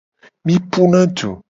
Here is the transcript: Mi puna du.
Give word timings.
Mi 0.51 0.55
puna 0.77 1.05
du. 1.21 1.35